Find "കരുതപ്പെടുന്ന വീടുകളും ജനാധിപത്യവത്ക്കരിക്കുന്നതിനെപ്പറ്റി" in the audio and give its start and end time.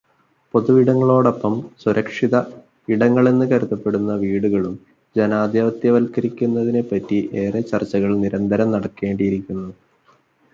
3.51-7.31